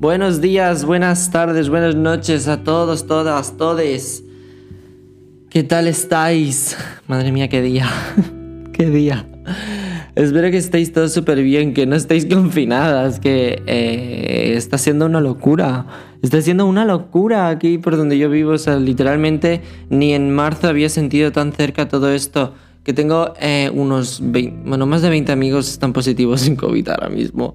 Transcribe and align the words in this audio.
Buenos 0.00 0.40
días, 0.40 0.86
buenas 0.86 1.30
tardes, 1.30 1.68
buenas 1.68 1.94
noches 1.94 2.48
a 2.48 2.64
todos, 2.64 3.06
todas, 3.06 3.58
todes. 3.58 4.24
¿Qué 5.50 5.62
tal 5.62 5.86
estáis? 5.86 6.74
Madre 7.06 7.32
mía, 7.32 7.48
qué 7.50 7.60
día. 7.60 7.86
qué 8.72 8.86
día. 8.86 9.28
Espero 10.14 10.50
que 10.50 10.56
estéis 10.56 10.94
todos 10.94 11.12
súper 11.12 11.42
bien, 11.42 11.74
que 11.74 11.84
no 11.84 11.96
estéis 11.96 12.24
confinadas, 12.24 13.20
que 13.20 13.62
eh, 13.66 14.54
está 14.56 14.78
siendo 14.78 15.04
una 15.04 15.20
locura. 15.20 15.84
Está 16.22 16.40
siendo 16.40 16.64
una 16.64 16.86
locura 16.86 17.48
aquí 17.48 17.76
por 17.76 17.98
donde 17.98 18.16
yo 18.16 18.30
vivo. 18.30 18.52
O 18.52 18.58
sea, 18.58 18.76
literalmente 18.76 19.60
ni 19.90 20.14
en 20.14 20.34
marzo 20.34 20.68
había 20.68 20.88
sentido 20.88 21.30
tan 21.30 21.52
cerca 21.52 21.88
todo 21.88 22.10
esto. 22.10 22.54
Que 22.84 22.94
tengo 22.94 23.34
eh, 23.38 23.70
unos 23.74 24.20
20, 24.22 24.66
bueno, 24.66 24.86
más 24.86 25.02
de 25.02 25.10
20 25.10 25.30
amigos 25.30 25.70
están 25.70 25.92
positivos 25.92 26.46
en 26.46 26.56
COVID 26.56 26.88
ahora 26.88 27.10
mismo 27.10 27.54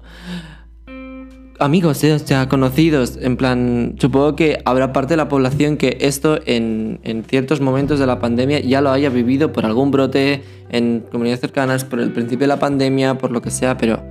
amigos, 1.58 2.02
¿eh? 2.04 2.12
o 2.12 2.18
sea, 2.18 2.48
conocidos, 2.48 3.18
en 3.20 3.36
plan, 3.36 3.96
supongo 3.98 4.36
que 4.36 4.60
habrá 4.64 4.92
parte 4.92 5.14
de 5.14 5.16
la 5.16 5.28
población 5.28 5.76
que 5.76 5.98
esto 6.00 6.38
en, 6.46 7.00
en, 7.02 7.24
ciertos 7.24 7.60
momentos 7.60 7.98
de 7.98 8.06
la 8.06 8.18
pandemia 8.18 8.60
ya 8.60 8.80
lo 8.80 8.90
haya 8.90 9.10
vivido 9.10 9.52
por 9.52 9.64
algún 9.64 9.90
brote 9.90 10.42
en 10.70 11.04
comunidades 11.10 11.40
cercanas, 11.40 11.84
por 11.84 12.00
el 12.00 12.12
principio 12.12 12.44
de 12.44 12.48
la 12.48 12.58
pandemia, 12.58 13.18
por 13.18 13.30
lo 13.30 13.42
que 13.42 13.50
sea, 13.50 13.76
pero 13.76 14.02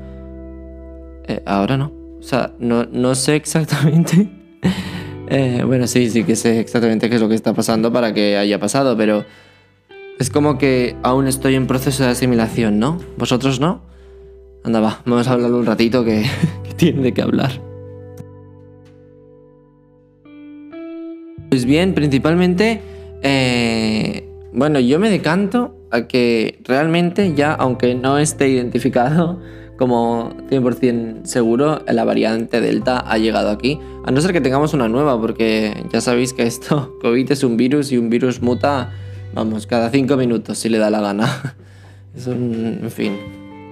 eh, 1.27 1.41
ahora 1.45 1.77
no. 1.77 1.91
O 2.19 2.23
sea, 2.23 2.53
no, 2.59 2.85
no 2.85 3.15
sé 3.15 3.35
exactamente. 3.35 4.29
eh, 5.29 5.63
bueno, 5.65 5.87
sí, 5.87 6.09
sí 6.09 6.23
que 6.23 6.35
sé 6.35 6.59
exactamente 6.59 7.09
qué 7.09 7.15
es 7.15 7.21
lo 7.21 7.29
que 7.29 7.35
está 7.35 7.53
pasando 7.53 7.91
para 7.91 8.13
que 8.13 8.37
haya 8.37 8.59
pasado, 8.59 8.97
pero 8.97 9.25
es 10.19 10.29
como 10.29 10.57
que 10.57 10.95
aún 11.03 11.27
estoy 11.27 11.55
en 11.55 11.67
proceso 11.67 12.03
de 12.03 12.09
asimilación, 12.09 12.79
¿no? 12.79 12.99
¿Vosotros 13.17 13.59
no? 13.59 13.81
Anda, 14.65 14.79
va, 14.79 14.99
vamos 15.05 15.27
a 15.27 15.33
hablar 15.33 15.53
un 15.53 15.63
ratito 15.63 16.03
que, 16.03 16.25
tiene 16.75 17.03
de 17.03 17.13
qué 17.13 17.21
hablar. 17.21 17.51
Pues 21.49 21.65
bien, 21.65 21.93
principalmente, 21.93 22.81
eh, 23.21 24.27
bueno, 24.53 24.79
yo 24.79 24.97
me 24.97 25.11
decanto 25.11 25.75
a 25.91 26.07
que 26.07 26.59
realmente 26.63 27.35
ya, 27.35 27.53
aunque 27.53 27.93
no 27.93 28.17
esté 28.17 28.49
identificado 28.49 29.39
como 29.77 30.33
100% 30.49 31.25
seguro, 31.25 31.83
la 31.87 32.03
variante 32.03 32.59
Delta 32.59 32.97
ha 32.97 33.19
llegado 33.19 33.51
aquí. 33.51 33.79
A 34.03 34.09
no 34.09 34.19
ser 34.19 34.33
que 34.33 34.41
tengamos 34.41 34.73
una 34.73 34.89
nueva, 34.89 35.21
porque 35.21 35.85
ya 35.93 36.01
sabéis 36.01 36.33
que 36.33 36.41
esto, 36.41 36.97
COVID 37.03 37.31
es 37.31 37.43
un 37.43 37.55
virus 37.55 37.91
y 37.91 37.99
un 37.99 38.09
virus 38.09 38.41
muta, 38.41 38.91
vamos, 39.35 39.67
cada 39.67 39.91
5 39.91 40.17
minutos 40.17 40.57
si 40.57 40.69
le 40.69 40.79
da 40.79 40.89
la 40.89 41.01
gana. 41.01 41.55
Es 42.15 42.27
un, 42.27 42.79
en 42.81 42.91
fin, 42.91 43.11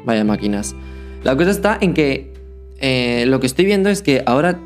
Vaya 0.06 0.23
máquinas. 0.23 0.76
La 1.23 1.36
cosa 1.36 1.52
está 1.52 1.78
en 1.80 1.94
que 1.94 2.34
eh, 2.80 3.26
lo 3.28 3.40
que 3.40 3.48
estoy 3.48 3.66
viendo 3.66 3.90
es 3.90 4.02
que 4.02 4.23
ahora 4.26 4.60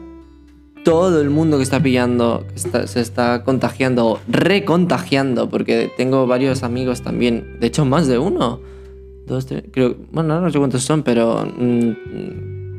todo 0.83 1.21
el 1.21 1.29
mundo 1.29 1.57
que 1.57 1.63
está 1.63 1.81
pillando, 1.81 2.45
se 2.55 3.01
está 3.01 3.43
contagiando 3.43 4.07
o 4.07 4.19
recontagiando, 4.27 5.49
porque 5.49 5.91
tengo 5.97 6.25
varios 6.27 6.63
amigos 6.63 7.01
también, 7.01 7.57
de 7.59 7.67
hecho 7.67 7.83
más 7.83 8.07
de 8.07 8.17
uno, 8.17 8.61
dos, 9.25 9.45
tres, 9.45 9.65
creo, 9.71 9.97
bueno, 10.11 10.39
no 10.39 10.49
sé 10.49 10.57
cuántos 10.57 10.83
son, 10.83 11.03
pero 11.03 11.45
mmm, 11.45 11.91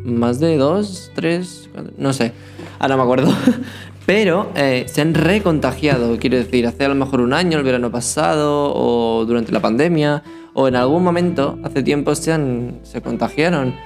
más 0.05 0.41
de 0.41 0.57
dos, 0.57 1.13
tres, 1.15 1.69
no 1.99 2.13
sé, 2.13 2.33
ahora 2.79 2.97
me 2.97 3.03
acuerdo. 3.03 3.33
Pero 4.07 4.51
eh, 4.55 4.87
se 4.89 5.03
han 5.03 5.13
recontagiado, 5.13 6.17
quiero 6.17 6.39
decir, 6.39 6.67
hace 6.67 6.87
a 6.87 6.89
lo 6.89 6.95
mejor 6.95 7.21
un 7.21 7.35
año, 7.35 7.59
el 7.59 7.65
verano 7.65 7.91
pasado, 7.91 8.73
o 8.75 9.27
durante 9.27 9.53
la 9.53 9.61
pandemia, 9.61 10.23
o 10.61 10.67
en 10.67 10.75
algún 10.75 11.05
momento, 11.05 11.57
hace 11.63 11.85
tiempo, 11.85 12.17
se, 12.17 12.33
han, 12.33 12.81
se 12.83 13.01
contagiaron 13.01 13.77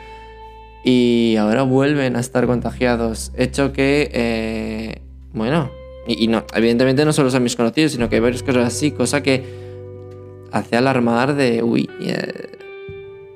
y 0.82 1.36
ahora 1.38 1.64
vuelven 1.64 2.16
a 2.16 2.20
estar 2.20 2.46
contagiados. 2.46 3.30
Hecho 3.36 3.74
que, 3.74 4.10
eh, 4.10 5.02
bueno, 5.34 5.70
y, 6.06 6.24
y, 6.24 6.28
no, 6.28 6.46
evidentemente 6.54 7.04
no 7.04 7.12
solo 7.12 7.30
son 7.30 7.42
mis 7.42 7.56
conocidos, 7.56 7.92
sino 7.92 8.08
que 8.08 8.14
hay 8.14 8.20
varias 8.22 8.42
cosas 8.42 8.68
así, 8.68 8.90
cosa 8.90 9.22
que 9.22 9.44
hace 10.50 10.74
alarmar 10.74 11.34
de, 11.34 11.62
uy, 11.62 11.90
eh, 12.00 12.56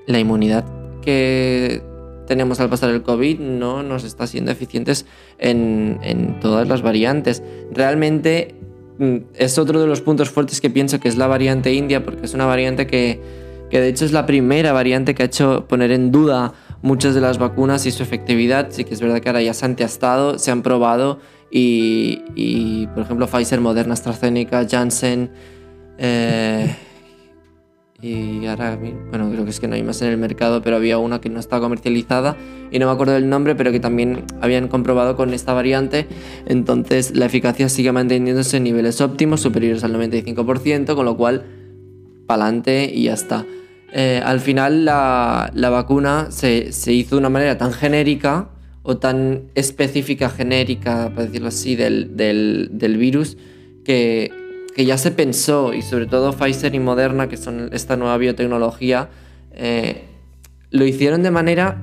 la 0.07 0.19
inmunidad 0.19 0.65
que 1.03 1.83
tenemos 2.27 2.59
al 2.61 2.71
pasar 2.71 2.89
el 2.89 3.03
COVID 3.03 3.39
no 3.39 3.83
nos 3.83 4.05
está 4.05 4.27
siendo 4.27 4.51
eficientes 4.51 5.05
en, 5.37 5.99
en 6.03 6.41
todas 6.41 6.67
las 6.69 6.81
variantes. 6.81 7.43
Realmente 7.71 8.55
es 9.35 9.59
otro 9.59 9.81
de 9.81 9.87
los 9.87 10.01
puntos 10.01 10.31
fuertes 10.31 10.61
que 10.61 10.71
pienso 10.71 11.01
que 11.01 11.09
es 11.09 11.17
la 11.17 11.27
variante 11.27 11.73
india, 11.73 12.05
porque 12.05 12.27
es 12.27 12.35
una 12.35 12.47
variante 12.47 12.87
que, 12.87 13.21
que 13.71 13.81
de 13.81 13.89
hecho 13.89 14.05
es 14.05 14.13
la 14.13 14.27
primera 14.27 14.73
variante 14.73 15.15
que 15.15 15.23
ha 15.23 15.27
hecho 15.27 15.67
poner 15.69 15.93
en 15.93 16.11
duda 16.11 16.55
muchas 16.83 17.15
de 17.15 17.21
las 17.21 17.39
vacunas 17.39 17.87
y 17.87 17.91
su 17.91 18.03
efectividad. 18.03 18.69
Sí 18.71 18.85
que 18.85 18.95
es 18.95 19.01
verdad 19.01 19.21
que 19.21 19.29
ahora 19.29 19.43
ya 19.43 19.55
se 19.55 19.65
han 19.65 19.77
testado, 19.77 20.39
se 20.39 20.51
han 20.51 20.63
probado 20.63 21.19
y, 21.51 22.23
y 22.35 22.87
por 22.89 23.03
ejemplo 23.03 23.27
Pfizer, 23.27 23.61
Moderna, 23.61 23.95
AstraZeneca, 23.95 24.67
Janssen 24.69 25.31
eh, 25.99 26.75
y 28.13 28.47
ahora, 28.47 28.79
bueno, 29.11 29.31
creo 29.31 29.45
que 29.45 29.51
es 29.51 29.61
que 29.61 29.69
no 29.69 29.75
hay 29.75 29.83
más 29.83 30.01
en 30.03 30.09
el 30.09 30.19
mercado, 30.19 30.63
pero 30.63 30.77
había 30.77 30.99
una 30.99 31.21
que 31.21 31.29
no 31.29 31.41
está 31.41 31.61
comercializada 31.61 32.37
y 32.71 32.79
no 32.79 32.87
me 32.87 32.93
acuerdo 32.93 33.15
del 33.15 33.29
nombre, 33.29 33.55
pero 33.55 33.73
que 33.73 33.81
también 33.81 34.25
habían 34.41 34.69
comprobado 34.69 35.17
con 35.17 35.33
esta 35.35 35.53
variante. 35.53 36.07
Entonces 36.47 37.15
la 37.17 37.27
eficacia 37.27 37.69
sigue 37.69 37.93
manteniéndose 37.93 38.59
en 38.59 38.65
niveles 38.65 39.01
óptimos, 39.01 39.41
superiores 39.41 39.85
al 39.85 39.95
95%, 39.95 40.95
con 40.95 41.05
lo 41.05 41.17
cual, 41.17 41.45
pa'lante 42.27 42.91
y 42.93 43.05
ya 43.05 43.15
está. 43.15 43.47
Eh, 43.93 44.21
al 44.25 44.41
final 44.41 44.85
la, 44.85 45.51
la 45.55 45.71
vacuna 45.71 46.31
se, 46.31 46.73
se, 46.73 46.93
hizo 46.93 47.17
de 47.17 47.21
una 47.21 47.31
manera 47.31 47.57
tan 47.57 47.73
genérica 47.73 48.51
o 48.83 48.99
tan 48.99 49.45
específica, 49.55 50.29
genérica, 50.29 51.11
para 51.11 51.27
decirlo 51.27 51.49
así, 51.49 51.77
del, 51.77 52.17
del, 52.17 52.71
del 52.73 52.97
virus, 52.97 53.37
que 53.85 54.31
que 54.77 54.85
ya 54.85 54.99
se 54.99 55.11
pensó, 55.11 55.73
y 55.73 55.81
sobre 55.81 56.05
todo 56.05 56.35
Pfizer 56.35 56.75
y 56.75 56.81
Moderna, 56.81 57.31
que 57.31 57.39
son 57.39 57.71
esta 57.73 57.97
nueva 57.97 58.19
biotecnología, 58.19 59.09
eh, 59.53 60.05
lo 60.71 60.85
hicieron 60.85 61.23
de 61.23 61.31
manera 61.31 61.79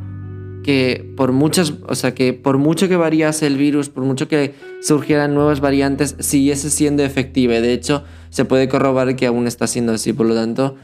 que 0.63 1.11
por 1.17 1.31
muchas, 1.31 1.73
o 1.87 1.95
sea, 1.95 2.13
que 2.13 2.33
por 2.33 2.59
mucho 2.59 2.87
que 2.87 2.95
variase 2.95 3.47
el 3.47 3.57
virus, 3.57 3.89
por 3.89 4.03
mucho 4.03 4.27
que 4.27 4.53
surgieran 4.79 5.33
nuevas 5.33 5.59
variantes, 5.59 6.15
siguiese 6.19 6.69
siendo 6.69 7.03
efectiva. 7.03 7.55
De 7.55 7.73
hecho, 7.73 8.03
se 8.29 8.45
puede 8.45 8.69
corroborar 8.69 9.15
que 9.15 9.25
aún 9.25 9.47
está 9.47 9.65
siendo 9.65 9.93
así. 9.93 10.13
Por 10.13 10.27
lo 10.27 10.35
tanto, 10.35 10.75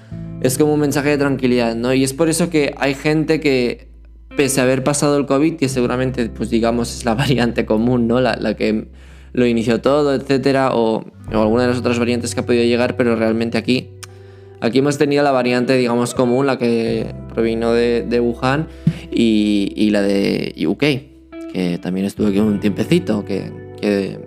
es 0.42 0.58
como 0.58 0.74
un 0.74 0.80
mensaje 0.80 1.10
de 1.10 1.20
tranquilidad, 1.20 1.76
¿no? 1.76 1.94
Y 1.94 2.04
es 2.04 2.14
por 2.14 2.28
eso 2.28 2.50
que 2.50 2.74
hay 2.78 2.96
gente 2.96 3.40
que, 3.40 3.88
pese 4.36 4.62
a 4.62 4.64
haber 4.64 4.84
pasado 4.84 5.16
el 5.16 5.28
COVID, 5.28 5.58
que 5.58 5.70
seguramente, 5.70 6.28
pues 6.30 6.50
digamos, 6.50 6.92
es 6.92 7.06
la 7.06 7.14
variante 7.14 7.68
común, 7.68 8.08
¿no? 8.08 8.20
La, 8.20 8.36
la 8.36 8.56
que 8.56 8.88
lo 9.34 9.46
inició 9.46 9.82
todo, 9.82 10.14
etcétera, 10.14 10.72
o, 10.74 11.04
alguna 11.32 11.64
de 11.64 11.70
las 11.70 11.78
otras 11.78 12.00
variantes 12.00 12.34
que 12.34 12.42
ha 12.42 12.46
podido 12.46 12.64
llegar, 12.64 12.96
pero 12.98 13.16
realmente 13.16 13.58
aquí, 13.58 13.90
aquí 14.62 14.80
hemos 14.80 14.98
tenido 14.98 15.24
la 15.24 15.32
variante, 15.32 15.76
digamos, 15.78 16.14
común, 16.14 16.48
la 16.48 16.58
que 16.58 17.14
provino 17.34 17.74
de, 17.74 18.20
Wuhan, 18.20 18.68
y, 19.12 19.74
y, 19.76 19.90
la 19.92 20.02
de 20.02 20.54
UK, 20.68 21.52
que 21.54 21.80
también 21.82 22.06
estuvo 22.06 22.28
aquí 22.28 22.40
un 22.40 22.60
tiempecito, 22.60 23.26
que, 23.26 23.52
que, 23.82 24.20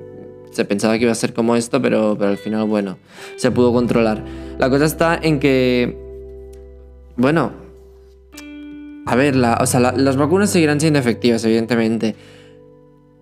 se 0.53 0.65
pensaba 0.67 0.99
que 0.99 1.05
iba 1.05 1.13
a 1.13 1.17
ser 1.17 1.33
como 1.33 1.57
esto, 1.57 1.81
pero, 1.81 2.15
pero 2.19 2.31
al 2.31 2.37
final, 2.37 2.67
bueno, 2.67 2.99
se 3.37 3.51
pudo 3.51 3.73
controlar. 3.73 4.23
La 4.59 4.69
cosa 4.69 4.85
está 4.85 5.19
en 5.21 5.41
que, 5.41 5.97
bueno, 7.17 7.53
a 9.07 9.17
ver, 9.17 9.35
las 9.35 10.17
vacunas 10.17 10.51
seguirán 10.51 10.81
siendo 10.81 10.99
efectivas, 10.99 11.45
evidentemente. 11.45 12.15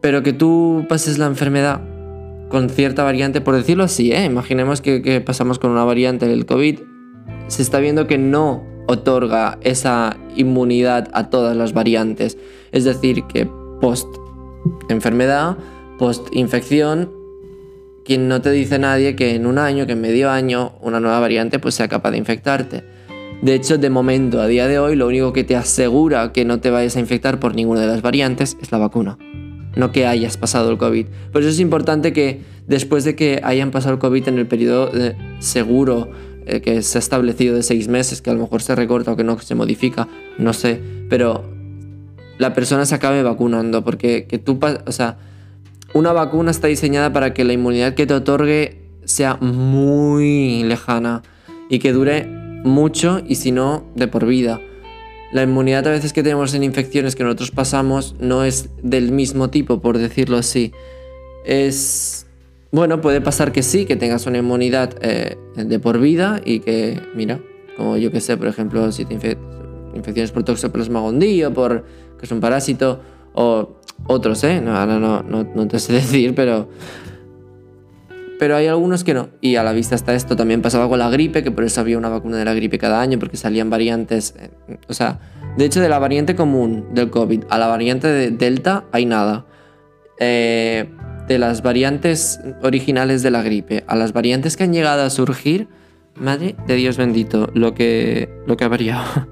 Pero 0.00 0.22
que 0.22 0.32
tú 0.32 0.86
pases 0.88 1.18
la 1.18 1.26
enfermedad 1.26 1.80
con 2.48 2.68
cierta 2.68 3.04
variante, 3.04 3.40
por 3.40 3.54
decirlo 3.54 3.84
así, 3.84 4.12
¿eh? 4.12 4.24
imaginemos 4.24 4.80
que, 4.80 5.02
que, 5.02 5.20
pasamos 5.20 5.58
con 5.58 5.70
una 5.70 5.84
variante 5.84 6.26
del 6.26 6.46
COVID, 6.46 6.80
se 7.46 7.62
está 7.62 7.78
viendo 7.78 8.06
que 8.06 8.18
no 8.18 8.64
otorga 8.86 9.58
esa 9.62 10.16
inmunidad 10.36 11.08
a 11.12 11.30
todas 11.30 11.56
las 11.56 11.72
variantes. 11.72 12.38
Es 12.72 12.84
decir, 12.84 13.24
que 13.24 13.48
post 13.80 14.08
enfermedad, 14.88 15.56
post 15.98 16.28
infección, 16.32 17.12
quien 18.04 18.28
no 18.28 18.40
te 18.40 18.50
dice 18.50 18.78
nadie 18.78 19.14
que 19.14 19.34
en 19.34 19.46
un 19.46 19.58
año, 19.58 19.86
que 19.86 19.92
en 19.92 20.00
medio 20.00 20.30
año, 20.30 20.72
una 20.80 20.98
nueva 20.98 21.20
variante 21.20 21.58
pues 21.58 21.76
sea 21.76 21.88
capaz 21.88 22.10
de 22.10 22.18
infectarte. 22.18 22.84
De 23.42 23.54
hecho, 23.54 23.78
de 23.78 23.90
momento, 23.90 24.40
a 24.40 24.46
día 24.46 24.66
de 24.66 24.78
hoy, 24.78 24.96
lo 24.96 25.06
único 25.06 25.32
que 25.32 25.44
te 25.44 25.56
asegura 25.56 26.32
que 26.32 26.44
no 26.44 26.60
te 26.60 26.70
vayas 26.70 26.96
a 26.96 27.00
infectar 27.00 27.40
por 27.40 27.54
ninguna 27.54 27.80
de 27.80 27.86
las 27.86 28.02
variantes 28.02 28.56
es 28.60 28.72
la 28.72 28.78
vacuna 28.78 29.18
no 29.76 29.92
que 29.92 30.06
hayas 30.06 30.36
pasado 30.36 30.70
el 30.70 30.78
COVID. 30.78 31.06
Por 31.32 31.42
eso 31.42 31.50
es 31.50 31.60
importante 31.60 32.12
que 32.12 32.40
después 32.66 33.04
de 33.04 33.14
que 33.14 33.40
hayan 33.42 33.70
pasado 33.70 33.94
el 33.94 34.00
COVID 34.00 34.28
en 34.28 34.38
el 34.38 34.46
periodo 34.46 34.90
eh, 34.94 35.16
seguro 35.38 36.10
eh, 36.46 36.60
que 36.60 36.82
se 36.82 36.98
ha 36.98 37.00
establecido 37.00 37.54
de 37.54 37.62
seis 37.62 37.88
meses, 37.88 38.22
que 38.22 38.30
a 38.30 38.34
lo 38.34 38.40
mejor 38.40 38.62
se 38.62 38.74
recorta 38.74 39.12
o 39.12 39.16
que 39.16 39.24
no 39.24 39.38
se 39.38 39.54
modifica, 39.54 40.08
no 40.38 40.52
sé, 40.52 40.80
pero 41.08 41.44
la 42.38 42.54
persona 42.54 42.86
se 42.86 42.94
acabe 42.94 43.22
vacunando, 43.22 43.84
porque 43.84 44.26
que 44.26 44.38
tú, 44.38 44.58
o 44.86 44.92
sea, 44.92 45.18
una 45.92 46.12
vacuna 46.12 46.50
está 46.50 46.68
diseñada 46.68 47.12
para 47.12 47.34
que 47.34 47.44
la 47.44 47.52
inmunidad 47.52 47.94
que 47.94 48.06
te 48.06 48.14
otorgue 48.14 48.80
sea 49.04 49.36
muy 49.36 50.64
lejana 50.64 51.22
y 51.68 51.78
que 51.80 51.92
dure 51.92 52.26
mucho 52.64 53.20
y 53.26 53.34
si 53.34 53.52
no, 53.52 53.84
de 53.94 54.08
por 54.08 54.26
vida. 54.26 54.60
La 55.32 55.42
inmunidad 55.42 55.86
a 55.86 55.90
veces 55.90 56.12
que 56.12 56.22
tenemos 56.22 56.54
en 56.54 56.64
infecciones 56.64 57.14
que 57.14 57.24
nosotros 57.24 57.50
pasamos 57.50 58.16
no 58.18 58.44
es 58.44 58.70
del 58.82 59.12
mismo 59.12 59.50
tipo, 59.50 59.80
por 59.80 59.98
decirlo 59.98 60.36
así. 60.36 60.72
Es... 61.44 62.26
Bueno, 62.72 63.00
puede 63.00 63.20
pasar 63.20 63.50
que 63.50 63.62
sí, 63.62 63.84
que 63.84 63.96
tengas 63.96 64.26
una 64.26 64.38
inmunidad 64.38 64.94
eh, 65.02 65.36
de 65.56 65.78
por 65.80 65.98
vida 65.98 66.40
y 66.44 66.60
que, 66.60 67.00
mira, 67.14 67.40
como 67.76 67.96
yo 67.96 68.12
que 68.12 68.20
sé, 68.20 68.36
por 68.36 68.46
ejemplo, 68.46 68.92
si 68.92 69.04
te 69.04 69.14
infecciones 69.94 70.30
por 70.30 70.44
toxoplasma 70.44 71.00
gondii 71.00 71.44
o 71.44 71.52
por 71.52 71.84
que 72.18 72.26
es 72.26 72.32
un 72.32 72.40
parásito, 72.40 73.00
o 73.34 73.76
otros, 74.06 74.44
¿eh? 74.44 74.60
No, 74.60 74.86
no, 74.86 75.22
no, 75.22 75.44
no, 75.54 75.68
te 75.68 75.78
sé 75.78 75.92
decir, 75.94 76.34
pero... 76.34 76.68
Pero 78.40 78.56
hay 78.56 78.68
algunos 78.68 79.04
que 79.04 79.12
no. 79.12 79.28
Y 79.42 79.56
a 79.56 79.62
la 79.62 79.72
vista 79.72 79.94
está 79.94 80.14
esto. 80.14 80.34
También 80.34 80.62
pasaba 80.62 80.88
con 80.88 80.98
la 80.98 81.10
gripe, 81.10 81.44
que 81.44 81.50
por 81.50 81.62
eso 81.62 81.82
había 81.82 81.98
una 81.98 82.08
vacuna 82.08 82.38
de 82.38 82.46
la 82.46 82.54
gripe 82.54 82.78
cada 82.78 82.98
año, 83.02 83.18
porque 83.18 83.36
salían 83.36 83.68
variantes. 83.68 84.34
Eh, 84.38 84.78
o 84.88 84.94
sea, 84.94 85.20
de 85.58 85.66
hecho, 85.66 85.78
de 85.78 85.90
la 85.90 85.98
variante 85.98 86.34
común 86.34 86.86
del 86.94 87.10
COVID 87.10 87.44
a 87.50 87.58
la 87.58 87.66
variante 87.66 88.08
de 88.08 88.30
Delta 88.30 88.84
hay 88.92 89.04
nada. 89.04 89.44
Eh, 90.18 90.88
de 91.28 91.38
las 91.38 91.62
variantes 91.62 92.40
originales 92.62 93.22
de 93.22 93.30
la 93.30 93.42
gripe 93.42 93.84
a 93.86 93.94
las 93.94 94.14
variantes 94.14 94.56
que 94.56 94.64
han 94.64 94.72
llegado 94.72 95.02
a 95.02 95.10
surgir, 95.10 95.68
madre 96.14 96.56
de 96.66 96.76
Dios 96.76 96.96
bendito, 96.96 97.50
lo 97.52 97.74
que, 97.74 98.30
lo 98.46 98.56
que 98.56 98.64
ha 98.64 98.68
variado. 98.68 99.04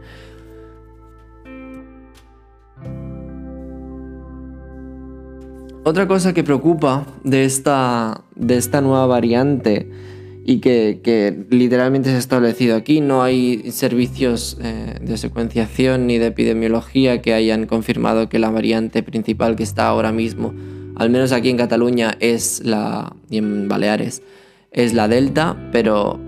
Otra 5.89 6.07
cosa 6.07 6.35
que 6.35 6.45
preocupa 6.45 7.07
de 7.25 7.47
esta, 7.47 8.21
de 8.35 8.59
esta 8.59 8.83
nueva 8.83 9.07
variante 9.07 9.89
y 10.45 10.59
que, 10.59 11.47
literalmente 11.49 12.11
se 12.11 12.17
ha 12.17 12.19
establecido 12.19 12.77
aquí, 12.77 13.01
no 13.01 13.23
hay 13.23 13.73
servicios 13.73 14.59
eh, 14.61 14.97
de 15.01 15.17
secuenciación 15.17 16.07
ni 16.07 16.19
de 16.19 16.27
epidemiología 16.27 17.23
que 17.23 17.33
hayan 17.33 17.65
confirmado 17.65 18.29
que 18.29 18.39
la 18.39 18.51
variante 18.51 19.03
principal 19.03 19.57
que 19.57 19.63
está 19.63 19.89
ahora 19.89 20.13
mismo, 20.13 20.53
al 20.95 21.09
menos 21.09 21.33
aquí 21.33 21.49
en 21.49 21.57
Cataluña 21.57 22.19
es 22.21 22.63
la, 22.67 23.17
y 23.31 23.39
en 23.39 23.69
Baleares, 23.69 24.21
es 24.71 24.93
la 24.93 25.09
Delta, 25.09 25.57
pero 25.73 26.21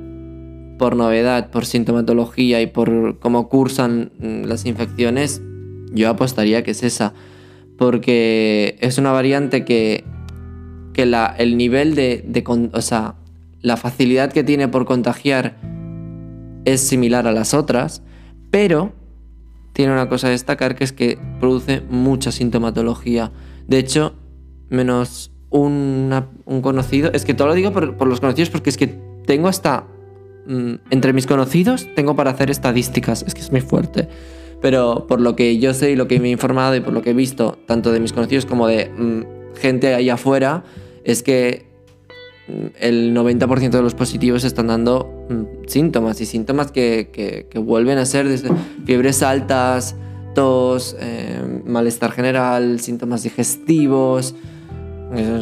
por 0.78 0.96
novedad, 0.96 1.50
por 1.50 1.66
sintomatología 1.66 2.62
y 2.62 2.66
por 2.66 3.18
cómo 3.18 3.50
cursan 3.50 4.10
mm, 4.20 4.44
las 4.44 4.64
infecciones, 4.64 5.42
yo 5.92 6.08
apostaría 6.08 6.62
que 6.62 6.70
es 6.70 6.82
esa 6.82 7.12
porque 7.80 8.76
es 8.80 8.98
una 8.98 9.10
variante 9.10 9.64
que, 9.64 10.04
que 10.92 11.06
la, 11.06 11.34
el 11.38 11.56
nivel 11.56 11.94
de, 11.94 12.22
de, 12.28 12.44
o 12.74 12.82
sea, 12.82 13.14
la 13.62 13.78
facilidad 13.78 14.30
que 14.30 14.44
tiene 14.44 14.68
por 14.68 14.84
contagiar 14.84 15.56
es 16.66 16.82
similar 16.82 17.26
a 17.26 17.32
las 17.32 17.54
otras, 17.54 18.02
pero 18.50 18.92
tiene 19.72 19.94
una 19.94 20.10
cosa 20.10 20.26
a 20.26 20.30
destacar 20.30 20.74
que 20.74 20.84
es 20.84 20.92
que 20.92 21.18
produce 21.40 21.80
mucha 21.88 22.32
sintomatología. 22.32 23.32
De 23.66 23.78
hecho, 23.78 24.12
menos 24.68 25.32
un 25.48 26.12
conocido, 26.60 27.10
es 27.14 27.24
que 27.24 27.32
todo 27.32 27.48
lo 27.48 27.54
digo 27.54 27.72
por, 27.72 27.96
por, 27.96 28.08
los 28.08 28.20
conocidos 28.20 28.50
porque 28.50 28.68
es 28.68 28.76
que 28.76 28.88
tengo 29.24 29.48
hasta, 29.48 29.86
mm, 30.46 30.74
entre 30.90 31.14
mis 31.14 31.26
conocidos, 31.26 31.88
tengo 31.96 32.14
para 32.14 32.32
hacer 32.32 32.50
estadísticas, 32.50 33.24
es 33.26 33.32
que 33.32 33.40
es 33.40 33.50
muy 33.50 33.62
fuerte 33.62 34.06
pero 34.60 35.06
por 35.06 35.20
lo 35.20 35.36
que 35.36 35.58
yo 35.58 35.74
sé 35.74 35.92
y 35.92 35.96
lo 35.96 36.06
que 36.06 36.20
me 36.20 36.28
he 36.28 36.30
informado 36.30 36.74
y 36.76 36.80
por 36.80 36.92
lo 36.92 37.02
que 37.02 37.10
he 37.10 37.14
visto, 37.14 37.58
tanto 37.66 37.92
de 37.92 38.00
mis 38.00 38.12
conocidos 38.12 38.46
como 38.46 38.66
de 38.66 38.90
mm, 38.90 39.56
gente 39.58 39.94
ahí 39.94 40.10
afuera, 40.10 40.64
es 41.04 41.22
que 41.22 41.66
mm, 42.48 42.66
el 42.78 43.14
90% 43.14 43.70
de 43.70 43.82
los 43.82 43.94
positivos 43.94 44.44
están 44.44 44.66
dando 44.66 45.26
mm, 45.28 45.66
síntomas 45.66 46.20
y 46.20 46.26
síntomas 46.26 46.72
que, 46.72 47.48
vuelven 47.54 47.98
a 47.98 48.04
ser 48.04 48.26
fiebres 48.84 49.22
altas, 49.22 49.96
tos, 50.34 50.96
eh, 51.00 51.40
malestar 51.64 52.12
general, 52.12 52.80
síntomas 52.80 53.22
digestivos, 53.22 54.34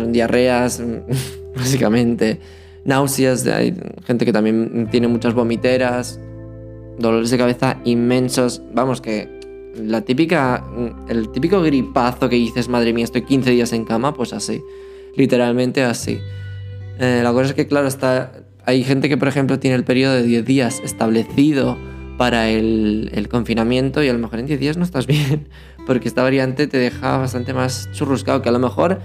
diarreas, 0.08 0.80
básicamente, 1.56 2.40
náuseas, 2.84 3.46
hay 3.46 3.74
gente 4.06 4.24
que 4.24 4.32
también 4.32 4.88
tiene 4.90 5.08
muchas 5.08 5.34
vomiteras, 5.34 6.20
dolores 6.98 7.30
de 7.30 7.38
cabeza 7.38 7.78
inmensos. 7.84 8.62
Vamos, 8.74 9.00
que 9.00 9.38
la 9.76 10.02
típica, 10.02 10.64
el 11.08 11.30
típico 11.30 11.62
gripazo 11.62 12.28
que 12.28 12.36
dices, 12.36 12.68
madre 12.68 12.92
mía, 12.92 13.04
estoy 13.04 13.22
15 13.22 13.50
días 13.50 13.72
en 13.72 13.84
cama, 13.84 14.14
pues 14.14 14.32
así. 14.32 14.62
Literalmente 15.16 15.82
así. 15.82 16.18
Eh, 16.98 17.20
la 17.22 17.32
cosa 17.32 17.46
es 17.46 17.54
que, 17.54 17.66
claro, 17.66 17.86
está, 17.86 18.32
hay 18.64 18.84
gente 18.84 19.08
que, 19.08 19.16
por 19.16 19.28
ejemplo, 19.28 19.58
tiene 19.58 19.76
el 19.76 19.84
periodo 19.84 20.14
de 20.14 20.22
10 20.22 20.44
días 20.44 20.80
establecido 20.84 21.76
para 22.16 22.50
el, 22.50 23.10
el, 23.14 23.28
confinamiento 23.28 24.02
y 24.02 24.08
a 24.08 24.12
lo 24.12 24.18
mejor 24.18 24.40
en 24.40 24.46
10 24.46 24.58
días 24.58 24.76
no 24.76 24.82
estás 24.82 25.06
bien, 25.06 25.48
porque 25.86 26.08
esta 26.08 26.22
variante 26.22 26.66
te 26.66 26.76
deja 26.76 27.16
bastante 27.18 27.54
más 27.54 27.88
churruscado, 27.92 28.42
que 28.42 28.48
a 28.48 28.52
lo 28.52 28.58
mejor 28.58 28.98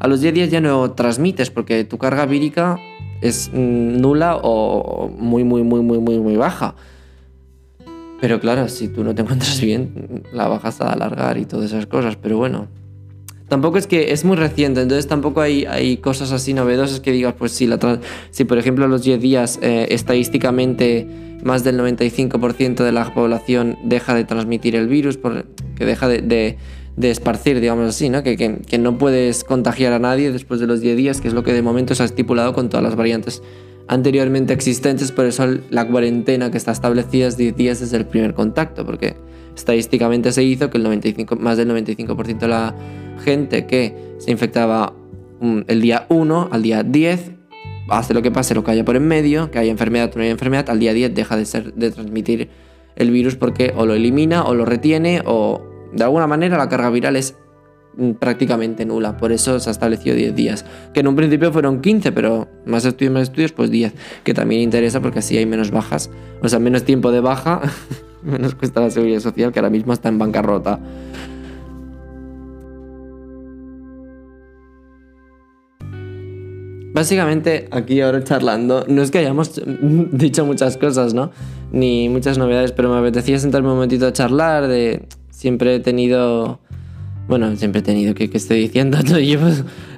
a 0.00 0.08
los 0.08 0.20
10 0.20 0.34
días 0.34 0.50
ya 0.50 0.60
no 0.60 0.90
transmites, 0.92 1.50
porque 1.50 1.84
tu 1.84 1.98
carga 1.98 2.26
vírica 2.26 2.78
es 3.22 3.50
nula 3.52 4.38
o 4.42 5.08
muy, 5.08 5.44
muy, 5.44 5.62
muy, 5.62 5.80
muy, 5.80 5.98
muy, 5.98 6.18
muy 6.18 6.36
baja. 6.36 6.74
Pero 8.20 8.40
claro, 8.40 8.68
si 8.68 8.88
tú 8.88 9.04
no 9.04 9.14
te 9.14 9.22
encuentras 9.22 9.60
bien, 9.60 10.24
la 10.32 10.48
bajas 10.48 10.80
a 10.80 10.92
alargar 10.92 11.38
y 11.38 11.44
todas 11.44 11.66
esas 11.66 11.86
cosas. 11.86 12.16
Pero 12.16 12.38
bueno, 12.38 12.68
tampoco 13.48 13.78
es 13.78 13.86
que 13.86 14.12
es 14.12 14.24
muy 14.24 14.36
reciente, 14.36 14.80
entonces 14.80 15.06
tampoco 15.06 15.40
hay, 15.40 15.66
hay 15.66 15.98
cosas 15.98 16.32
así 16.32 16.54
novedosas 16.54 17.00
que 17.00 17.12
digas, 17.12 17.34
pues 17.38 17.52
si, 17.52 17.66
la 17.66 18.00
si 18.30 18.44
por 18.44 18.58
ejemplo 18.58 18.88
los 18.88 19.02
10 19.02 19.20
días 19.20 19.58
eh, 19.62 19.88
estadísticamente 19.90 21.06
más 21.44 21.62
del 21.62 21.78
95% 21.78 22.82
de 22.82 22.92
la 22.92 23.12
población 23.12 23.78
deja 23.84 24.14
de 24.14 24.24
transmitir 24.24 24.74
el 24.74 24.88
virus, 24.88 25.18
que 25.76 25.84
deja 25.84 26.08
de, 26.08 26.22
de, 26.22 27.10
esparcir, 27.10 27.60
digamos 27.60 27.88
así, 27.88 28.08
¿no? 28.08 28.22
Que, 28.22 28.38
que, 28.38 28.62
que 28.66 28.78
no 28.78 28.96
puedes 28.96 29.44
contagiar 29.44 29.92
a 29.92 29.98
nadie 29.98 30.32
después 30.32 30.58
de 30.60 30.66
los 30.66 30.80
10 30.80 30.96
días, 30.96 31.20
que 31.20 31.28
es 31.28 31.34
lo 31.34 31.44
que 31.44 31.52
de 31.52 31.60
momento 31.60 31.94
se 31.94 32.02
ha 32.02 32.06
estipulado 32.06 32.54
con 32.54 32.70
todas 32.70 32.82
las 32.82 32.96
variantes 32.96 33.42
anteriormente 33.88 34.52
existentes, 34.52 35.12
por 35.12 35.26
eso 35.26 35.46
la 35.70 35.86
cuarentena 35.86 36.50
que 36.50 36.58
está 36.58 36.72
establecida 36.72 37.26
es 37.28 37.36
10 37.36 37.56
días 37.56 37.80
desde 37.80 37.96
el 37.96 38.06
primer 38.06 38.34
contacto, 38.34 38.84
porque 38.84 39.16
estadísticamente 39.54 40.32
se 40.32 40.42
hizo 40.42 40.70
que 40.70 40.78
el 40.78 40.84
95, 40.84 41.36
más 41.36 41.56
del 41.56 41.70
95% 41.70 42.38
de 42.38 42.48
la 42.48 42.74
gente 43.24 43.66
que 43.66 43.94
se 44.18 44.30
infectaba 44.30 44.92
mm, 45.40 45.60
el 45.66 45.80
día 45.80 46.06
1 46.08 46.48
al 46.50 46.62
día 46.62 46.82
10, 46.82 47.32
hace 47.88 48.14
lo 48.14 48.22
que 48.22 48.30
pase, 48.30 48.54
lo 48.54 48.64
que 48.64 48.72
haya 48.72 48.84
por 48.84 48.96
en 48.96 49.06
medio, 49.06 49.50
que 49.50 49.58
haya 49.58 49.70
enfermedad 49.70 50.10
o 50.14 50.16
no 50.16 50.22
haya 50.22 50.32
enfermedad, 50.32 50.68
al 50.70 50.78
día 50.78 50.92
10 50.92 51.14
deja 51.14 51.36
de, 51.36 51.44
ser, 51.46 51.74
de 51.74 51.90
transmitir 51.90 52.48
el 52.96 53.10
virus 53.10 53.36
porque 53.36 53.72
o 53.76 53.86
lo 53.86 53.94
elimina 53.94 54.44
o 54.44 54.54
lo 54.54 54.64
retiene 54.64 55.22
o 55.24 55.62
de 55.92 56.02
alguna 56.02 56.26
manera 56.26 56.56
la 56.56 56.68
carga 56.68 56.90
viral 56.90 57.16
es 57.16 57.36
prácticamente 58.18 58.84
nula. 58.84 59.16
Por 59.16 59.32
eso 59.32 59.58
se 59.58 59.70
ha 59.70 59.72
establecido 59.72 60.16
10 60.16 60.34
días. 60.34 60.64
Que 60.92 61.00
en 61.00 61.08
un 61.08 61.16
principio 61.16 61.52
fueron 61.52 61.80
15, 61.80 62.12
pero 62.12 62.48
más 62.64 62.84
estudios, 62.84 63.12
más 63.12 63.22
estudios, 63.24 63.52
pues 63.52 63.70
10. 63.70 63.94
Que 64.24 64.34
también 64.34 64.60
interesa 64.60 65.00
porque 65.00 65.20
así 65.20 65.36
hay 65.36 65.46
menos 65.46 65.70
bajas. 65.70 66.10
O 66.42 66.48
sea, 66.48 66.58
menos 66.58 66.84
tiempo 66.84 67.10
de 67.12 67.20
baja, 67.20 67.60
menos 68.22 68.54
cuesta 68.54 68.80
la 68.80 68.90
seguridad 68.90 69.20
social, 69.20 69.52
que 69.52 69.58
ahora 69.58 69.70
mismo 69.70 69.92
está 69.92 70.08
en 70.08 70.18
bancarrota. 70.18 70.80
Básicamente, 76.92 77.68
aquí 77.72 78.00
ahora 78.00 78.24
charlando, 78.24 78.86
no 78.88 79.02
es 79.02 79.10
que 79.10 79.18
hayamos 79.18 79.60
dicho 80.12 80.46
muchas 80.46 80.78
cosas, 80.78 81.12
¿no? 81.12 81.30
Ni 81.70 82.08
muchas 82.08 82.38
novedades, 82.38 82.72
pero 82.72 82.90
me 82.90 82.98
apetecía 82.98 83.38
sentarme 83.38 83.68
un 83.68 83.74
momentito 83.74 84.06
a 84.06 84.12
charlar 84.12 84.66
de... 84.66 85.06
Siempre 85.28 85.74
he 85.74 85.80
tenido 85.80 86.60
bueno, 87.28 87.54
siempre 87.56 87.80
he 87.80 87.82
tenido 87.82 88.14
que, 88.14 88.30
que 88.30 88.36
estoy 88.36 88.60
diciendo, 88.60 88.98
yo, 89.20 89.40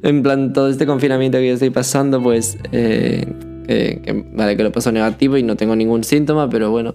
en 0.02 0.22
plan, 0.22 0.52
todo 0.52 0.68
este 0.68 0.86
confinamiento 0.86 1.38
que 1.38 1.48
yo 1.48 1.54
estoy 1.54 1.70
pasando, 1.70 2.22
pues, 2.22 2.58
eh, 2.72 3.32
que, 3.66 4.24
vale, 4.32 4.56
que 4.56 4.62
lo 4.62 4.72
paso 4.72 4.90
negativo 4.92 5.36
y 5.36 5.42
no 5.42 5.56
tengo 5.56 5.76
ningún 5.76 6.04
síntoma, 6.04 6.48
pero 6.48 6.70
bueno, 6.70 6.94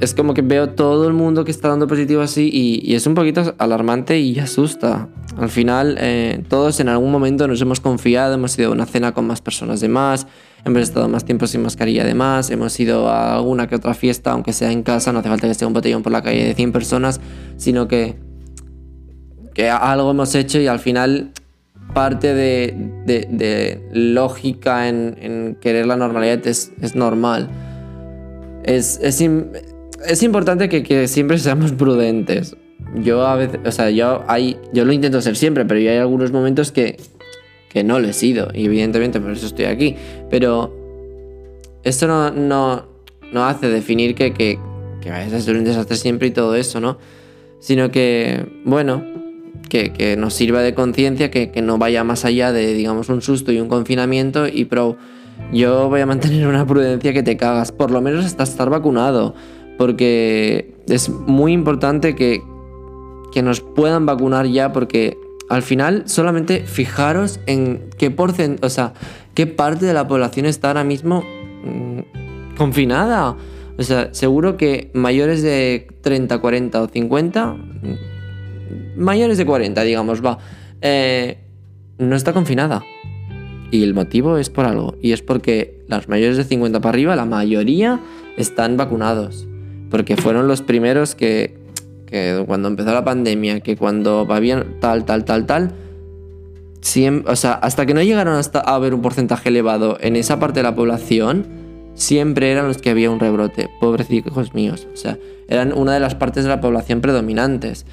es 0.00 0.14
como 0.14 0.34
que 0.34 0.42
veo 0.42 0.70
todo 0.70 1.06
el 1.06 1.12
mundo 1.12 1.44
que 1.44 1.50
está 1.50 1.68
dando 1.68 1.86
positivo 1.86 2.20
así 2.22 2.50
y, 2.52 2.94
es 2.94 3.06
un 3.06 3.14
poquito 3.14 3.54
alarmante 3.58 4.18
y 4.18 4.38
asusta. 4.38 5.08
Al 5.36 5.48
final, 5.48 5.96
eh, 6.00 6.42
todos 6.48 6.80
en 6.80 6.88
algún 6.88 7.12
momento 7.12 7.46
nos 7.46 7.60
hemos 7.60 7.80
confiado, 7.80 8.34
hemos 8.34 8.58
ido 8.58 8.70
a 8.70 8.72
una 8.72 8.86
cena 8.86 9.12
con 9.12 9.26
más 9.26 9.40
personas 9.40 9.80
de 9.80 9.88
más, 9.88 10.26
hemos 10.64 10.82
estado 10.82 11.08
más 11.08 11.24
tiempo 11.24 11.46
sin 11.46 11.62
mascarilla 11.62 12.04
de 12.04 12.14
más, 12.14 12.50
hemos 12.50 12.78
ido 12.80 13.08
a 13.08 13.36
alguna 13.36 13.68
que 13.68 13.76
otra 13.76 13.94
fiesta, 13.94 14.32
aunque 14.32 14.52
sea 14.52 14.72
en 14.72 14.82
casa, 14.82 15.12
no 15.12 15.20
hace 15.20 15.28
falta 15.28 15.46
que 15.46 15.52
esté 15.52 15.64
un 15.64 15.72
botellón 15.72 16.02
por 16.02 16.12
la 16.12 16.22
calle 16.22 16.44
de 16.44 16.54
100 16.54 16.72
personas, 16.72 17.20
sino 17.56 17.86
que 17.86 18.16
que 19.54 19.68
algo 19.68 20.10
hemos 20.10 20.34
hecho 20.34 20.58
y 20.58 20.66
al 20.66 20.78
final 20.78 21.32
parte 21.92 22.34
de, 22.34 23.80
lógica 23.92 24.88
en, 24.88 25.56
querer 25.60 25.86
la 25.86 25.96
normalidad 25.96 26.46
es, 26.46 26.72
normal. 26.94 27.48
Es, 28.64 29.00
es, 29.02 30.22
importante 30.22 30.68
que, 30.68 31.08
siempre 31.08 31.38
seamos 31.38 31.72
prudentes. 31.72 32.56
Yo 32.96 33.26
a 33.26 33.36
veces, 33.36 33.60
o 33.64 33.70
sea, 33.70 33.90
yo, 33.90 34.24
hay, 34.26 34.56
yo 34.72 34.84
lo 34.84 34.92
intento 34.92 35.20
ser 35.20 35.36
siempre, 35.36 35.64
pero 35.64 35.78
hay 35.78 35.98
algunos 35.98 36.32
momentos 36.32 36.72
que, 36.72 36.96
que 37.68 37.84
no 37.84 38.00
lo 38.00 38.08
he 38.08 38.12
sido. 38.12 38.48
Y 38.54 38.66
evidentemente 38.66 39.20
por 39.20 39.32
eso 39.32 39.46
estoy 39.46 39.66
aquí. 39.66 39.96
Pero 40.28 40.74
esto 41.84 42.06
no, 42.06 42.30
no, 42.30 42.86
no 43.32 43.44
hace 43.44 43.68
definir 43.68 44.14
que, 44.14 44.32
que 44.32 44.58
vayas 45.10 45.32
a 45.32 45.40
ser 45.40 45.56
un 45.56 45.64
desastre 45.64 45.96
siempre 45.96 46.28
y 46.28 46.30
todo 46.30 46.56
eso, 46.56 46.80
¿no? 46.80 46.98
Sino 47.60 47.90
que, 47.90 48.46
bueno, 48.64 49.04
que, 49.70 50.16
nos 50.18 50.34
sirva 50.34 50.60
de 50.60 50.74
conciencia, 50.74 51.30
que, 51.30 51.50
no 51.62 51.78
vaya 51.78 52.04
más 52.04 52.26
allá 52.26 52.52
de, 52.52 52.74
digamos, 52.74 53.08
un 53.08 53.22
susto 53.22 53.52
y 53.52 53.60
un 53.60 53.68
confinamiento 53.68 54.46
y 54.46 54.66
pro, 54.66 54.98
yo 55.52 55.88
voy 55.88 56.00
a 56.00 56.06
mantener 56.06 56.46
una 56.46 56.66
prudencia 56.66 57.14
que 57.14 57.22
te 57.22 57.38
cagas, 57.38 57.72
por 57.72 57.90
lo 57.90 58.02
menos 58.02 58.26
hasta 58.26 58.42
estar 58.42 58.68
vacunado, 58.68 59.34
porque 59.78 60.74
es 60.88 61.08
muy 61.08 61.52
importante 61.52 62.14
que, 62.14 62.42
que 63.32 63.42
nos 63.42 63.60
puedan 63.60 64.04
vacunar 64.04 64.46
ya, 64.46 64.72
porque 64.72 65.16
al 65.48 65.62
final 65.62 66.02
solamente 66.06 66.64
fijaros 66.66 67.40
en 67.46 67.88
qué 67.96 68.10
porcentaje, 68.10 68.66
o 68.66 68.68
sea, 68.68 68.92
qué 69.34 69.46
parte 69.46 69.86
de 69.86 69.94
la 69.94 70.06
población 70.06 70.46
está 70.46 70.68
ahora 70.68 70.84
mismo 70.84 71.24
mm, 71.64 72.56
confinada. 72.56 73.36
O 73.78 73.82
sea, 73.82 74.12
seguro 74.12 74.58
que 74.58 74.90
mayores 74.92 75.42
de 75.42 75.88
30, 76.02 76.38
40 76.38 76.82
o 76.82 76.88
50, 76.88 77.46
mm, 77.46 78.09
mayores 78.96 79.38
de 79.38 79.46
40, 79.46 79.82
digamos, 79.82 80.24
va, 80.24 80.38
eh, 80.80 81.38
no 81.98 82.16
está 82.16 82.32
confinada. 82.32 82.82
Y 83.70 83.84
el 83.84 83.94
motivo 83.94 84.38
es 84.38 84.50
por 84.50 84.64
algo. 84.64 84.96
Y 85.00 85.12
es 85.12 85.22
porque 85.22 85.84
las 85.86 86.08
mayores 86.08 86.36
de 86.36 86.44
50 86.44 86.80
para 86.80 86.90
arriba, 86.90 87.16
la 87.16 87.24
mayoría 87.24 88.00
están 88.36 88.76
vacunados. 88.76 89.46
Porque 89.90 90.16
fueron 90.16 90.48
los 90.48 90.62
primeros 90.62 91.14
que, 91.14 91.56
que 92.06 92.42
cuando 92.46 92.68
empezó 92.68 92.92
la 92.92 93.04
pandemia, 93.04 93.60
que 93.60 93.76
cuando 93.76 94.26
va 94.26 94.40
bien 94.40 94.78
tal, 94.80 95.04
tal, 95.04 95.24
tal, 95.24 95.46
tal, 95.46 95.74
siempre, 96.80 97.32
o 97.32 97.36
sea, 97.36 97.52
hasta 97.52 97.86
que 97.86 97.94
no 97.94 98.02
llegaron 98.02 98.34
hasta 98.34 98.60
a 98.60 98.74
haber 98.74 98.94
un 98.94 99.02
porcentaje 99.02 99.48
elevado 99.48 99.98
en 100.00 100.16
esa 100.16 100.38
parte 100.38 100.60
de 100.60 100.64
la 100.64 100.74
población, 100.74 101.46
siempre 101.94 102.50
eran 102.50 102.66
los 102.66 102.78
que 102.78 102.90
había 102.90 103.10
un 103.10 103.20
rebrote. 103.20 103.68
Pobrecicos 103.80 104.54
míos. 104.54 104.88
O 104.92 104.96
sea, 104.96 105.18
eran 105.48 105.72
una 105.72 105.92
de 105.94 106.00
las 106.00 106.14
partes 106.14 106.44
de 106.44 106.50
la 106.50 106.60
población 106.60 107.00
predominantes. 107.00 107.86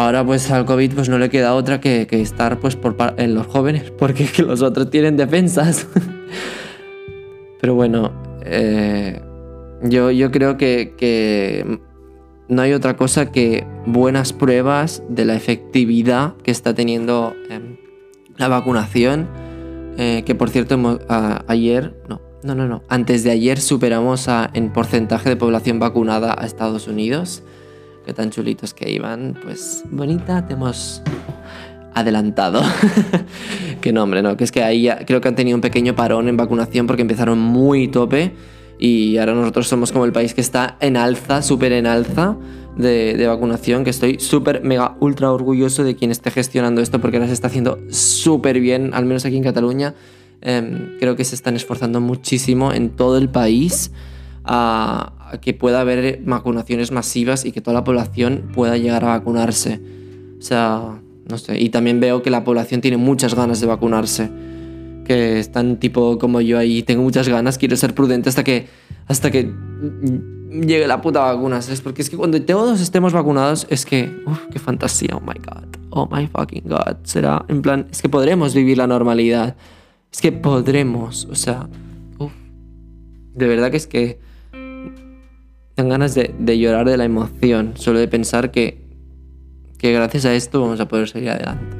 Ahora 0.00 0.24
pues 0.24 0.50
al 0.50 0.64
COVID 0.64 0.94
pues 0.94 1.10
no 1.10 1.18
le 1.18 1.28
queda 1.28 1.52
otra 1.54 1.78
que, 1.78 2.08
estar 2.10 2.58
pues 2.58 2.74
por, 2.74 2.96
en 3.18 3.34
los 3.34 3.46
jóvenes, 3.46 3.90
porque 3.98 4.24
que 4.24 4.42
los 4.42 4.62
otros 4.62 4.88
tienen 4.88 5.18
defensas. 5.18 5.86
Pero 7.60 7.74
bueno, 7.74 8.10
eh, 8.42 9.20
yo, 9.82 10.10
yo 10.10 10.30
creo 10.30 10.56
que, 10.56 11.78
no 12.48 12.62
hay 12.62 12.72
otra 12.72 12.96
cosa 12.96 13.30
que 13.30 13.66
buenas 13.84 14.32
pruebas 14.32 15.02
de 15.10 15.26
la 15.26 15.34
efectividad 15.34 16.34
que 16.38 16.50
está 16.50 16.72
teniendo 16.72 17.34
em, 17.50 17.76
la 18.38 18.48
vacunación. 18.48 19.28
Eh, 19.98 20.22
que 20.24 20.34
por 20.34 20.48
cierto, 20.48 20.80
ayer, 21.46 21.94
no, 22.08 22.22
no, 22.42 22.54
no, 22.54 22.66
no, 22.66 22.82
antes 22.88 23.22
de 23.22 23.32
ayer 23.32 23.60
superamos 23.60 24.26
en 24.54 24.72
porcentaje 24.72 25.28
de 25.28 25.36
población 25.36 25.78
vacunada 25.78 26.34
a 26.38 26.46
Estados 26.46 26.88
Unidos 26.88 27.42
qué 28.04 28.12
tan 28.12 28.30
chulitos 28.30 28.74
que 28.74 28.90
iban. 28.90 29.38
Pues 29.42 29.84
bonita, 29.90 30.46
te 30.46 30.54
hemos 30.54 31.02
adelantado. 31.94 32.62
qué 33.80 33.92
nombre, 33.92 34.22
¿no? 34.22 34.36
Que 34.36 34.44
es 34.44 34.52
que 34.52 34.62
ahí 34.62 34.82
ya, 34.82 35.04
creo 35.04 35.20
que 35.20 35.28
han 35.28 35.36
tenido 35.36 35.56
un 35.56 35.60
pequeño 35.60 35.94
parón 35.94 36.28
en 36.28 36.36
vacunación 36.36 36.86
porque 36.86 37.02
empezaron 37.02 37.38
muy 37.38 37.88
tope 37.88 38.34
y 38.78 39.18
ahora 39.18 39.34
nosotros 39.34 39.68
somos 39.68 39.92
como 39.92 40.06
el 40.06 40.12
país 40.12 40.32
que 40.32 40.40
está 40.40 40.76
en 40.80 40.96
alza, 40.96 41.42
súper 41.42 41.72
en 41.72 41.86
alza 41.86 42.36
de, 42.76 43.26
vacunación, 43.26 43.84
que 43.84 43.90
estoy 43.90 44.18
súper, 44.18 44.62
mega, 44.62 44.96
ultra 45.00 45.30
orgulloso 45.30 45.84
de 45.84 45.96
quien 45.96 46.10
esté 46.10 46.30
gestionando 46.30 46.80
esto 46.80 46.98
porque 47.00 47.18
ahora 47.18 47.26
se 47.26 47.34
está 47.34 47.48
haciendo 47.48 47.78
súper 47.90 48.60
bien, 48.60 48.94
al 48.94 49.04
menos 49.04 49.24
aquí 49.26 49.36
en 49.36 49.42
Cataluña. 49.42 49.94
Em, 50.40 50.96
creo 50.98 51.16
que 51.16 51.24
se 51.24 51.34
están 51.34 51.56
esforzando 51.56 52.00
muchísimo 52.00 52.72
en 52.72 52.88
todo 52.88 53.18
el 53.18 53.28
país 53.28 53.92
a, 54.44 55.12
que 55.40 55.54
pueda 55.54 55.80
haber 55.80 56.20
vacunaciones 56.24 56.92
masivas 56.92 57.44
y 57.44 57.52
que 57.52 57.60
toda 57.60 57.74
la 57.74 57.84
población 57.84 58.50
pueda 58.54 58.76
llegar 58.76 59.04
a 59.04 59.08
vacunarse. 59.08 59.80
O 60.38 60.42
sea, 60.42 61.00
no 61.28 61.38
sé. 61.38 61.60
Y 61.60 61.68
también 61.68 62.00
veo 62.00 62.22
que 62.22 62.30
la 62.30 62.44
población 62.44 62.80
tiene 62.80 62.96
muchas 62.96 63.34
ganas 63.34 63.60
de 63.60 63.66
vacunarse. 63.66 64.30
Que 65.04 65.38
están 65.38 65.78
tipo 65.78 66.18
como 66.18 66.40
yo 66.40 66.58
ahí, 66.58 66.82
tengo 66.82 67.02
muchas 67.02 67.28
ganas, 67.28 67.58
quiero 67.58 67.76
ser 67.76 67.94
prudente 67.94 68.28
hasta 68.28 68.44
que, 68.44 68.66
hasta 69.06 69.30
que 69.30 69.52
llegue 70.50 70.86
la 70.86 71.00
puta 71.00 71.20
vacuna, 71.20 71.62
¿sabes? 71.62 71.80
Porque 71.80 72.02
es 72.02 72.10
que 72.10 72.16
cuando 72.16 72.40
todos 72.42 72.80
estemos 72.80 73.12
vacunados, 73.12 73.66
es 73.70 73.86
que, 73.86 74.10
uff, 74.26 74.46
qué 74.52 74.58
fantasía, 74.58 75.16
oh 75.16 75.20
my 75.20 75.38
god, 75.38 75.64
oh 75.90 76.08
my 76.10 76.26
fucking 76.26 76.64
god. 76.66 76.96
Será, 77.04 77.44
en 77.48 77.62
plan, 77.62 77.86
es 77.90 78.02
que 78.02 78.08
podremos 78.08 78.54
vivir 78.54 78.78
la 78.78 78.86
normalidad. 78.86 79.56
Es 80.12 80.20
que 80.20 80.32
podremos, 80.32 81.26
o 81.30 81.34
sea, 81.34 81.68
uff. 82.18 82.32
De 83.34 83.46
verdad 83.46 83.70
que 83.70 83.76
es 83.76 83.86
que 83.86 84.18
dan 85.76 85.88
ganas 85.88 86.14
de, 86.14 86.58
llorar 86.58 86.88
de 86.88 86.96
la 86.96 87.04
emoción, 87.04 87.72
solo 87.76 87.98
de 87.98 88.08
pensar 88.08 88.50
que, 88.50 88.82
que 89.78 89.92
gracias 89.92 90.24
a 90.24 90.34
esto 90.34 90.60
vamos 90.60 90.80
a 90.80 90.88
poder 90.88 91.08
seguir 91.08 91.30
adelante. 91.30 91.76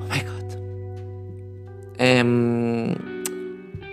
Oh 0.00 0.04
my 0.12 0.20
god. 0.20 0.58
Em, 1.98 2.94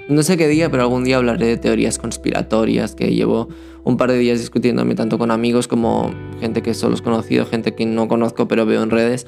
no 0.09 0.23
sé 0.23 0.37
qué 0.37 0.47
día, 0.47 0.69
pero 0.69 0.83
algún 0.83 1.03
día 1.03 1.17
hablaré 1.17 1.47
de 1.47 1.57
teorías 1.57 1.97
conspiratorias 1.97 2.95
que 2.95 3.13
llevo 3.13 3.49
un 3.83 3.97
par 3.97 4.11
de 4.11 4.17
días 4.17 4.39
discutiéndome 4.39 4.95
tanto 4.95 5.17
con 5.17 5.31
amigos 5.31 5.67
como 5.67 6.11
gente 6.39 6.61
que 6.61 6.73
solo 6.73 6.95
he 6.95 7.01
conocido, 7.01 7.45
gente 7.45 7.75
que 7.75 7.85
no 7.85 8.07
conozco 8.07 8.47
pero 8.47 8.65
veo 8.65 8.83
en 8.83 8.89
redes. 8.89 9.27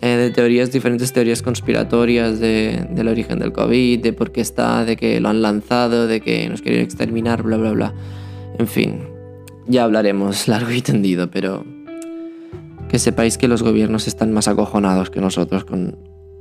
Eh, 0.00 0.16
de 0.16 0.30
teorías, 0.30 0.70
diferentes 0.70 1.12
teorías 1.12 1.42
conspiratorias 1.42 2.38
de, 2.38 2.86
del 2.90 3.08
origen 3.08 3.40
del 3.40 3.52
COVID, 3.52 4.00
de 4.00 4.12
por 4.12 4.30
qué 4.30 4.40
está, 4.40 4.84
de 4.84 4.96
que 4.96 5.18
lo 5.18 5.28
han 5.28 5.42
lanzado, 5.42 6.06
de 6.06 6.20
que 6.20 6.48
nos 6.48 6.62
quieren 6.62 6.82
exterminar, 6.82 7.42
bla, 7.42 7.56
bla, 7.56 7.72
bla. 7.72 7.94
En 8.58 8.66
fin, 8.66 9.00
ya 9.66 9.84
hablaremos 9.84 10.48
largo 10.48 10.72
y 10.72 10.82
tendido, 10.82 11.30
pero 11.30 11.64
que 12.88 12.98
sepáis 12.98 13.38
que 13.38 13.48
los 13.48 13.62
gobiernos 13.62 14.08
están 14.08 14.32
más 14.32 14.48
acojonados 14.48 15.10
que 15.10 15.20
nosotros 15.20 15.64
con 15.64 15.96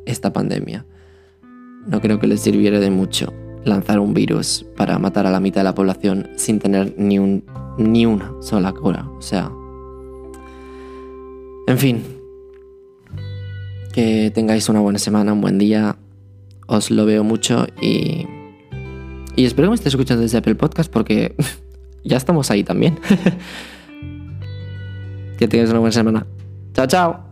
esta 0.05 0.33
pandemia. 0.33 0.85
No 1.85 2.01
creo 2.01 2.19
que 2.19 2.27
les 2.27 2.41
sirviera 2.41 2.79
de 2.79 2.89
mucho 2.89 3.33
lanzar 3.63 3.99
un 3.99 4.13
virus 4.13 4.65
para 4.75 4.97
matar 4.97 5.27
a 5.27 5.31
la 5.31 5.39
mitad 5.39 5.61
de 5.61 5.65
la 5.65 5.75
población 5.75 6.29
sin 6.37 6.59
tener 6.59 6.95
ni, 6.97 7.19
un, 7.19 7.43
ni 7.77 8.05
una 8.05 8.33
sola 8.41 8.73
cura. 8.73 9.07
O 9.17 9.21
sea... 9.21 9.51
En 11.67 11.77
fin. 11.77 12.01
Que 13.93 14.31
tengáis 14.33 14.69
una 14.69 14.79
buena 14.79 14.99
semana, 14.99 15.33
un 15.33 15.41
buen 15.41 15.57
día. 15.57 15.97
Os 16.65 16.89
lo 16.91 17.05
veo 17.05 17.23
mucho 17.23 17.67
y... 17.81 18.25
Y 19.35 19.45
espero 19.45 19.67
que 19.67 19.71
me 19.71 19.75
estéis 19.75 19.93
escuchando 19.93 20.23
desde 20.23 20.39
Apple 20.39 20.55
Podcast 20.55 20.91
porque 20.91 21.35
ya 22.03 22.17
estamos 22.17 22.51
ahí 22.51 22.63
también. 22.63 22.99
que 25.37 25.47
tengas 25.47 25.69
una 25.69 25.79
buena 25.79 25.93
semana. 25.93 26.27
Chao, 26.73 26.87
chao. 26.87 27.26